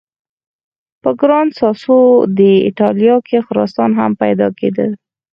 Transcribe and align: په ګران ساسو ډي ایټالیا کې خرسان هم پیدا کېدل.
په 1.01 1.09
ګران 1.19 1.47
ساسو 1.59 1.97
ډي 2.37 2.53
ایټالیا 2.67 3.15
کې 3.27 3.37
خرسان 3.47 3.91
هم 3.99 4.11
پیدا 4.23 4.47
کېدل. 4.59 4.91